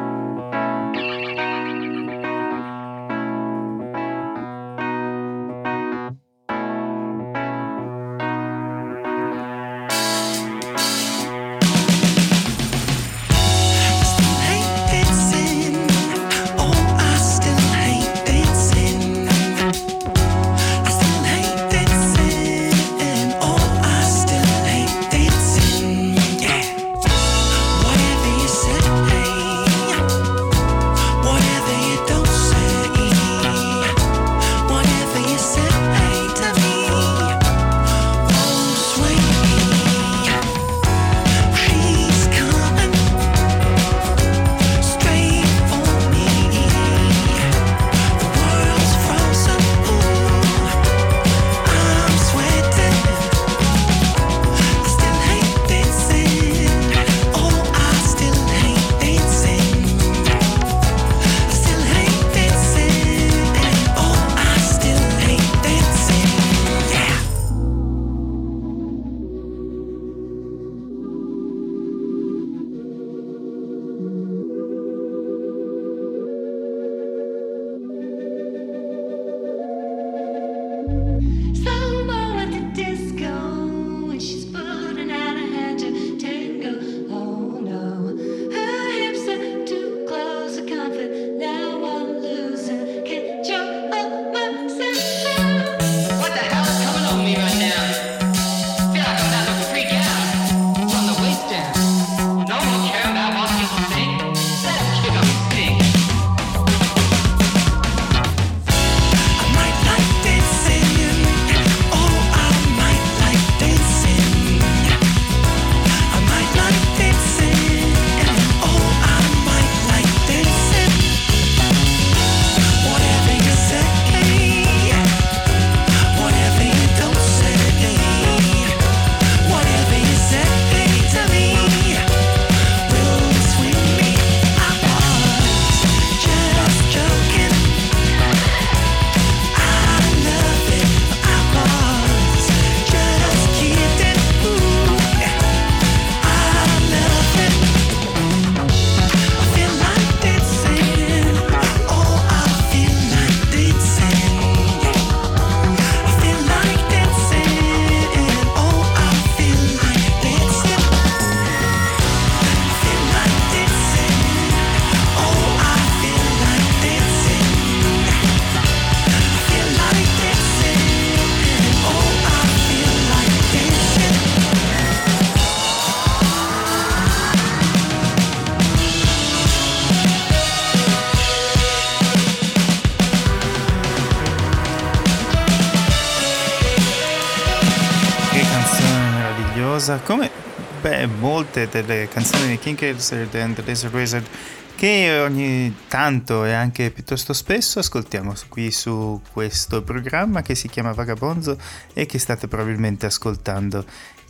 Molte 191.61 191.85
delle 191.85 192.09
canzoni 192.09 192.49
di 192.49 192.59
King 192.59 192.79
Gizzard 192.79 193.35
and 193.35 193.55
the 193.55 193.63
Lizard 193.63 193.95
Wizard 193.95 194.27
che 194.75 195.21
ogni 195.21 195.75
tanto 195.89 196.45
e 196.47 196.53
anche 196.53 196.91
piuttosto 196.91 197.35
spesso 197.35 197.81
ascoltiamo 197.81 198.33
qui 198.49 198.71
su 198.71 199.21
questo 199.31 199.83
programma 199.83 200.41
che 200.41 200.55
si 200.55 200.69
chiama 200.69 200.93
Vagabonzo 200.93 201.59
e 201.93 202.07
che 202.07 202.19
state 202.19 202.49
probabilmente 202.49 203.05
ascoltando. 203.05 203.85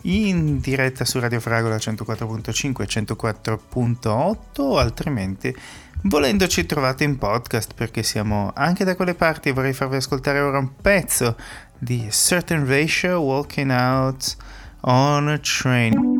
In 0.04 0.58
diretta 0.58 1.04
su 1.04 1.20
Radio 1.20 1.38
Fragola 1.38 1.76
104.5 1.76 2.82
e 2.82 2.86
104.8 2.86 4.36
o 4.56 4.78
altrimenti 4.78 5.54
volendoci 6.04 6.66
trovate 6.66 7.04
in 7.04 7.18
podcast 7.18 7.74
perché 7.74 8.02
siamo 8.02 8.50
anche 8.54 8.82
da 8.84 8.96
quelle 8.96 9.14
parti 9.14 9.52
vorrei 9.52 9.74
farvi 9.74 9.96
ascoltare 9.96 10.40
ora 10.40 10.58
un 10.58 10.70
pezzo 10.80 11.36
di 11.78 12.08
Certain 12.10 12.66
Ratio 12.66 13.20
Walking 13.20 13.70
Out 13.70 14.36
on 14.80 15.28
a 15.28 15.38
Train 15.38 16.19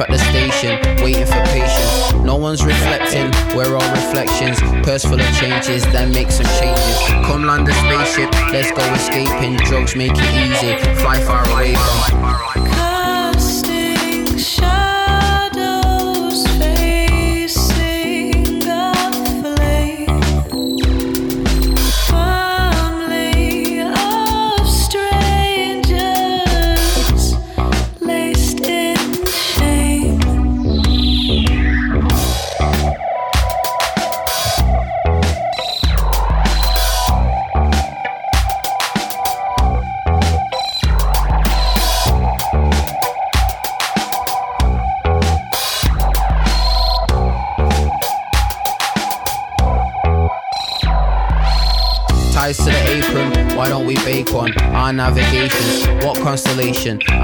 at 0.00 0.08
the 0.08 0.18
station, 0.18 0.78
waiting 1.02 1.26
for 1.26 1.42
patience. 1.46 2.12
No 2.24 2.36
one's 2.36 2.64
reflecting, 2.64 3.30
we're 3.56 3.74
all 3.74 3.90
reflections. 3.92 4.60
Purse 4.84 5.04
full 5.04 5.20
of 5.20 5.36
changes, 5.36 5.82
then 5.92 6.12
make 6.12 6.30
some 6.30 6.46
changes. 6.60 6.98
Come 7.26 7.44
land 7.44 7.68
a 7.68 7.72
spaceship, 7.72 8.32
let's 8.52 8.70
go 8.72 8.84
escaping. 8.94 9.56
Drugs 9.56 9.96
make 9.96 10.12
it 10.14 10.50
easy, 10.50 10.76
fly 11.00 11.20
far 11.20 11.48
away 11.50 11.74
from. 11.74 12.77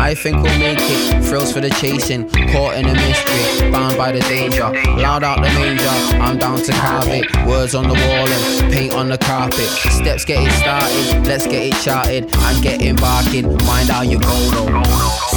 I 0.04 0.14
think 0.14 0.36
we'll 0.42 0.58
make 0.58 0.76
it. 0.78 1.24
Thrills 1.24 1.50
for 1.50 1.62
the 1.62 1.70
chasing, 1.70 2.28
caught 2.52 2.76
in 2.76 2.84
a 2.84 2.92
mystery, 2.92 3.70
bound 3.70 3.96
by 3.96 4.12
the 4.12 4.20
danger. 4.20 4.70
Loud 5.00 5.24
out 5.24 5.36
the 5.36 5.48
manger, 5.48 5.88
I'm 6.20 6.36
down 6.36 6.58
to 6.58 6.72
carve 6.72 7.08
it. 7.08 7.24
Words 7.46 7.74
on 7.74 7.84
the 7.84 7.94
wall 7.94 8.28
and 8.28 8.70
paint 8.70 8.92
on 8.92 9.08
the 9.08 9.16
carpet. 9.16 9.66
Steps 9.98 10.26
get 10.26 10.46
it 10.46 10.52
started, 10.60 11.26
let's 11.26 11.46
get 11.46 11.72
it 11.72 11.74
charted. 11.82 12.28
I'm 12.36 12.60
getting 12.60 12.96
barking, 12.96 13.56
mind 13.64 13.88
how 13.88 14.02
you 14.02 14.20
go 14.20 14.50
though. 14.50 14.82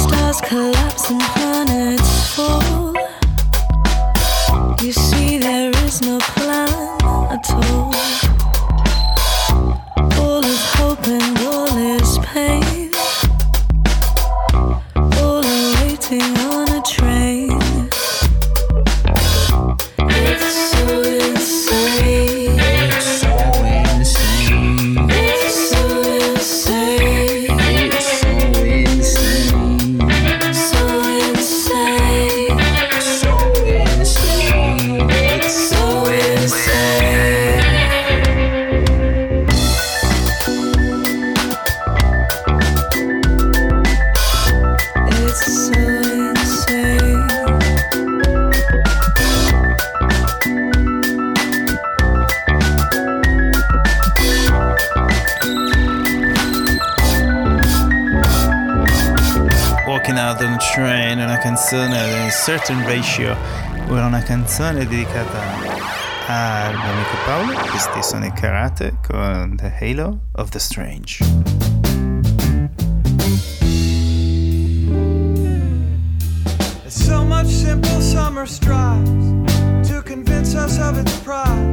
Stars 0.02 0.40
collapse 0.42 1.10
and 1.12 1.22
planets 1.22 1.77
Walking 60.08 60.24
Out 60.24 60.40
on 60.40 60.54
a 60.54 60.56
Train, 60.56 61.18
una 61.18 61.36
canzone 61.36 62.24
di 62.24 62.30
Certain 62.30 62.82
Ratio, 62.86 63.36
ora 63.88 64.06
una 64.06 64.22
canzone 64.22 64.86
dedicata 64.86 65.38
al 66.28 66.74
mio 66.74 66.92
amico 66.92 67.14
Paolo, 67.26 67.52
questi 67.68 68.02
sono 68.02 68.24
i 68.24 68.32
Karate 68.32 68.96
con 69.06 69.54
The 69.56 69.70
Halo 69.78 70.20
of 70.36 70.48
the 70.48 70.58
Strange. 70.58 71.18
It's 76.86 77.04
so 77.04 77.22
much 77.22 77.48
simple 77.48 78.00
summer 78.00 78.46
strives 78.46 79.10
to 79.90 80.00
convince 80.02 80.54
us 80.54 80.78
of 80.78 80.96
its 80.96 81.14
pride. 81.18 81.67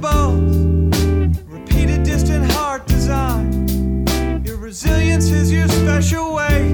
Painless 0.00 1.38
repeated 1.46 2.02
distant 2.02 2.50
heart 2.52 2.86
design. 2.86 4.04
Your 4.44 4.56
resilience 4.56 5.30
is 5.30 5.52
your 5.52 5.68
special 5.68 6.34
way. 6.34 6.70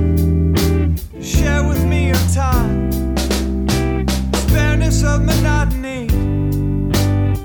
Share 1.21 1.67
with 1.67 1.85
me 1.85 2.09
your 2.09 2.23
time. 2.33 2.91
Spareness 4.33 5.05
of 5.05 5.25
monotony 5.25 6.09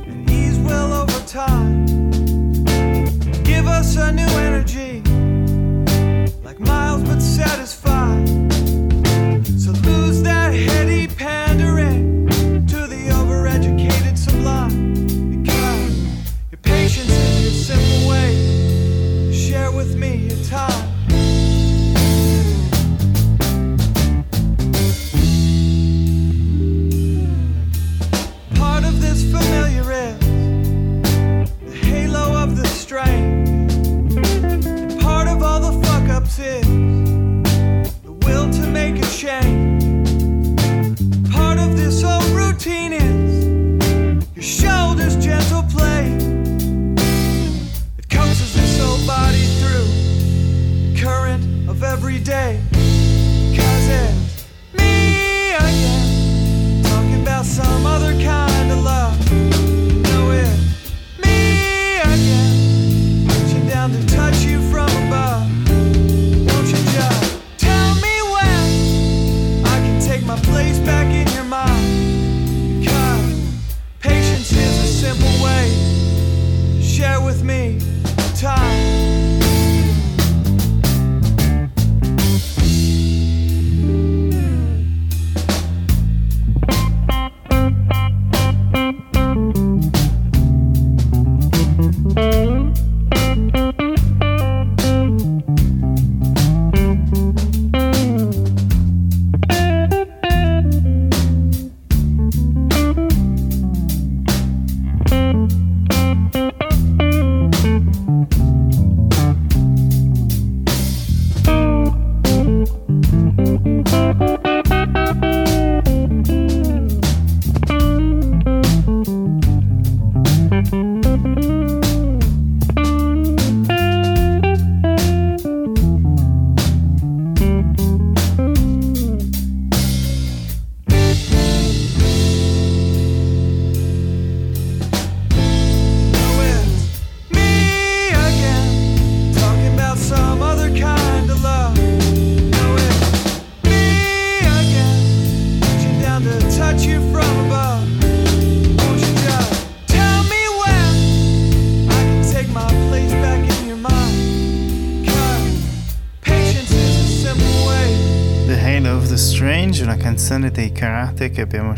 and 0.08 0.30
ease 0.30 0.60
well 0.60 0.94
over 0.94 1.28
time. 1.28 1.86
Give 3.44 3.68
us 3.68 3.98
a 3.98 4.12
new 4.12 4.32
energy, 4.48 5.02
like 6.44 6.60
miles 6.60 7.04
but 7.04 7.20
satisfied. 7.20 7.81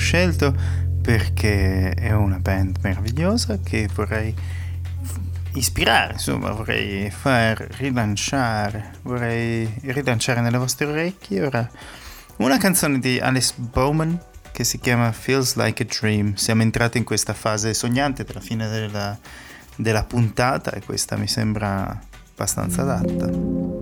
scelto 0.04 0.54
perché 1.02 1.92
è 1.92 2.12
una 2.12 2.38
band 2.38 2.78
meravigliosa 2.82 3.58
che 3.64 3.90
vorrei 3.94 4.36
ispirare, 5.54 6.14
insomma, 6.14 6.52
vorrei 6.52 7.10
far 7.10 7.58
rilanciare, 7.78 8.92
vorrei 9.04 9.72
rilanciare 9.82 10.42
nelle 10.42 10.58
vostre 10.58 10.86
orecchie 10.86 11.46
ora 11.46 11.70
una 12.38 12.58
canzone 12.58 13.00
di 13.00 13.20
Alice 13.20 13.54
Bowman 13.56 14.20
che 14.52 14.64
si 14.64 14.80
chiama 14.80 15.12
Feels 15.12 15.56
Like 15.56 15.84
a 15.84 15.86
Dream. 15.86 16.36
Siamo 16.36 16.62
entrati 16.62 16.98
in 16.98 17.04
questa 17.04 17.34
fase 17.34 17.74
sognante 17.74 18.24
della 18.24 18.42
fine 18.42 18.68
della, 18.68 19.18
della 19.76 20.04
puntata 20.04 20.72
e 20.72 20.82
questa 20.82 21.16
mi 21.16 21.28
sembra 21.28 22.00
abbastanza 22.34 22.82
adatta. 22.82 23.73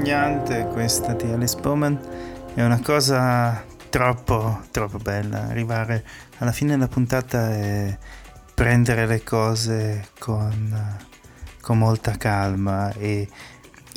accompagnante, 0.00 0.66
questa 0.72 1.12
di 1.12 1.30
Alice 1.30 1.58
Bowman, 1.60 1.98
è 2.54 2.62
una 2.62 2.80
cosa 2.80 3.62
troppo, 3.90 4.62
troppo 4.70 4.96
bella. 4.96 5.48
Arrivare 5.48 6.04
alla 6.38 6.52
fine 6.52 6.70
della 6.70 6.88
puntata 6.88 7.52
e 7.52 7.98
prendere 8.54 9.06
le 9.06 9.22
cose 9.22 10.08
con, 10.18 10.96
con 11.60 11.78
molta 11.78 12.12
calma 12.12 12.90
e 12.94 13.28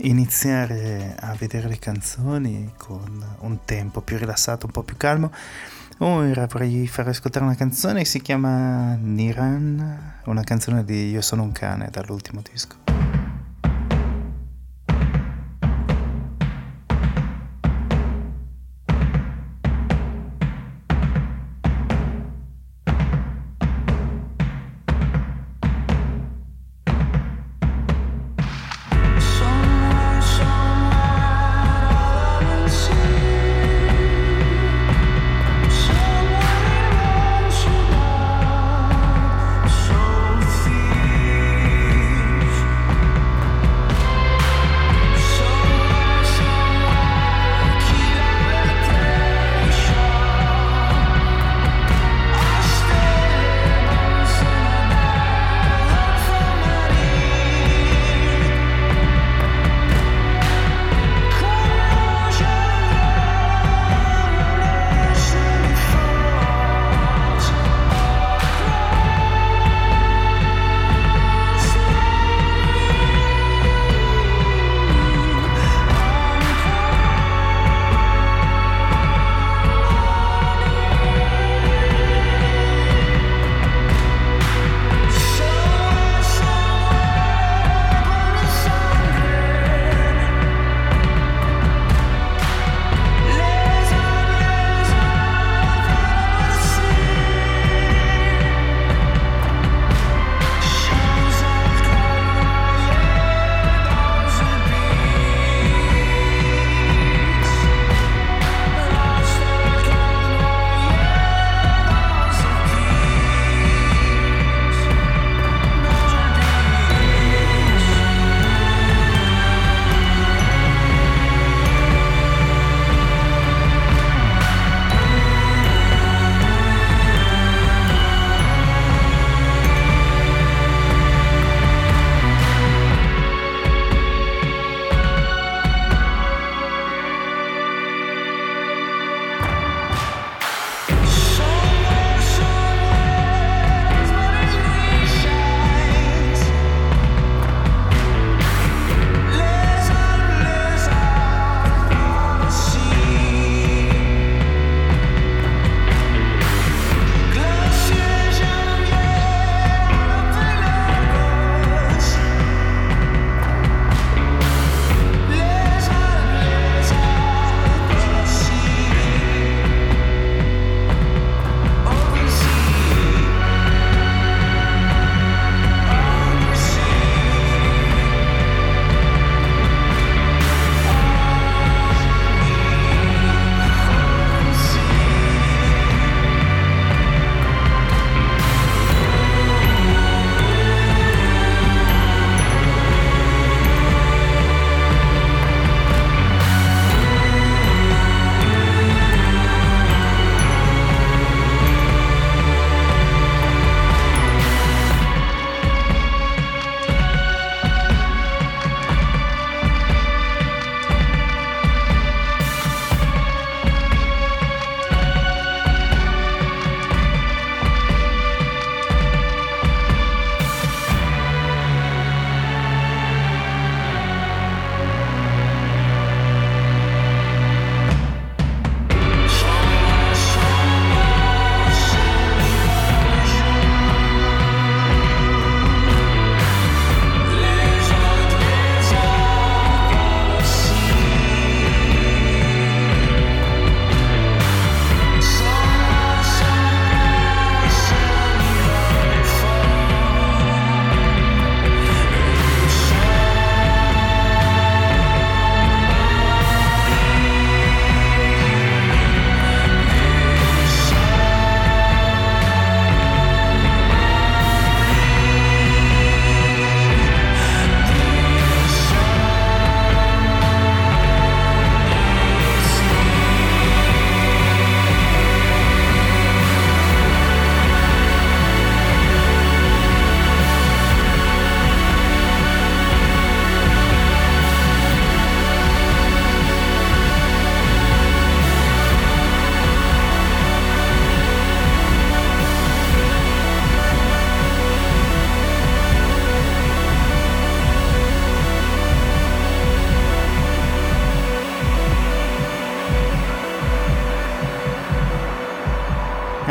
iniziare 0.01 1.15
a 1.17 1.35
vedere 1.37 1.69
le 1.69 1.79
canzoni 1.79 2.73
con 2.75 3.23
un 3.39 3.59
tempo 3.63 4.01
più 4.01 4.17
rilassato, 4.17 4.65
un 4.65 4.73
po' 4.73 4.83
più 4.83 4.97
calmo. 4.97 5.31
Ora 5.99 6.47
vorrei 6.47 6.85
far 6.87 7.07
ascoltare 7.07 7.45
una 7.45 7.55
canzone 7.55 7.99
che 7.99 8.05
si 8.05 8.21
chiama 8.21 8.95
Niran, 8.95 10.15
una 10.25 10.43
canzone 10.43 10.83
di 10.83 11.11
Io 11.11 11.21
sono 11.21 11.43
un 11.43 11.53
cane 11.53 11.87
dall'ultimo 11.89 12.41
disco. 12.41 12.92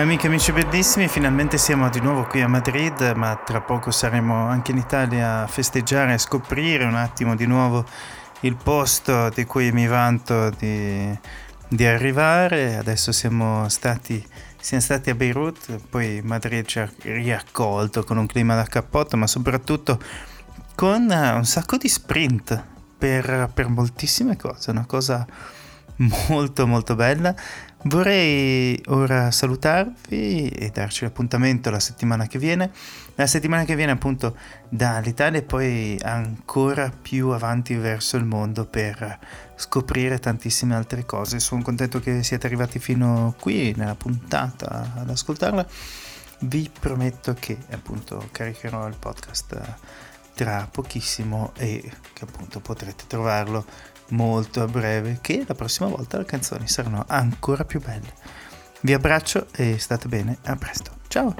Amiche 0.02 0.24
e 0.24 0.30
amici 0.30 0.50
bellissimi, 0.50 1.06
finalmente 1.06 1.58
siamo 1.58 1.88
di 1.88 2.00
nuovo 2.00 2.24
qui 2.24 2.40
a 2.40 2.48
Madrid, 2.48 3.12
ma 3.14 3.36
tra 3.36 3.60
poco 3.60 3.92
saremo 3.92 4.34
anche 4.48 4.72
in 4.72 4.78
Italia 4.78 5.42
a 5.42 5.46
festeggiare 5.46 6.14
e 6.14 6.18
scoprire 6.18 6.82
un 6.82 6.96
attimo 6.96 7.36
di 7.36 7.46
nuovo 7.46 7.86
il 8.40 8.56
posto 8.56 9.28
di 9.28 9.44
cui 9.44 9.70
mi 9.70 9.86
vanto 9.86 10.50
di, 10.50 11.16
di 11.68 11.86
arrivare. 11.86 12.78
Adesso 12.78 13.12
siamo 13.12 13.68
stati, 13.68 14.26
siamo 14.58 14.82
stati 14.82 15.10
a 15.10 15.14
Beirut, 15.14 15.78
poi 15.88 16.20
Madrid 16.24 16.66
ci 16.66 16.80
ha 16.80 16.90
riaccolto 17.02 18.02
con 18.02 18.16
un 18.16 18.26
clima 18.26 18.56
da 18.56 18.64
cappotto, 18.64 19.16
ma 19.16 19.28
soprattutto 19.28 20.00
con 20.74 21.08
eh, 21.12 21.30
un 21.30 21.44
sacco 21.44 21.76
di 21.76 21.88
sprint 21.88 22.60
per, 22.98 23.52
per 23.54 23.68
moltissime 23.68 24.36
cose, 24.36 24.72
una 24.72 24.84
cosa 24.84 25.24
molto 26.28 26.66
molto 26.66 26.96
bella. 26.96 27.34
Vorrei 27.84 28.80
ora 28.86 29.32
salutarvi 29.32 30.48
e 30.50 30.70
darci 30.70 31.02
l'appuntamento 31.02 31.68
la 31.68 31.80
settimana 31.80 32.28
che 32.28 32.38
viene. 32.38 32.70
La 33.16 33.26
settimana 33.26 33.64
che 33.64 33.74
viene 33.74 33.90
appunto 33.90 34.36
dall'Italia 34.68 35.40
e 35.40 35.42
poi 35.42 35.98
ancora 36.00 36.90
più 36.90 37.30
avanti 37.30 37.74
verso 37.74 38.16
il 38.16 38.24
mondo 38.24 38.66
per 38.66 39.18
scoprire 39.56 40.20
tantissime 40.20 40.76
altre 40.76 41.04
cose. 41.04 41.40
Sono 41.40 41.62
contento 41.62 41.98
che 41.98 42.22
siete 42.22 42.46
arrivati 42.46 42.78
fino 42.78 43.34
qui 43.40 43.74
nella 43.76 43.96
puntata 43.96 44.92
ad 44.98 45.10
ascoltarla. 45.10 45.66
Vi 46.42 46.70
prometto 46.78 47.34
che 47.34 47.58
appunto 47.72 48.28
caricherò 48.30 48.86
il 48.86 48.96
podcast 48.96 49.56
tra 50.34 50.68
pochissimo 50.70 51.52
e 51.56 51.82
che 52.12 52.24
appunto 52.24 52.60
potrete 52.60 53.04
trovarlo 53.06 53.64
molto 54.12 54.62
a 54.62 54.66
breve 54.66 55.18
che 55.20 55.44
la 55.46 55.54
prossima 55.54 55.88
volta 55.88 56.18
le 56.18 56.24
canzoni 56.24 56.66
saranno 56.68 57.04
ancora 57.06 57.64
più 57.64 57.80
belle. 57.80 58.14
Vi 58.80 58.92
abbraccio 58.92 59.46
e 59.52 59.78
state 59.78 60.08
bene, 60.08 60.38
a 60.44 60.56
presto. 60.56 60.92
Ciao! 61.08 61.34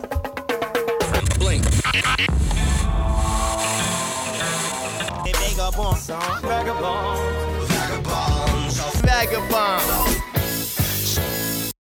Vagabond. 5.73 5.99
Vagabond. 6.43 7.19
Vagabond. 9.03 10.12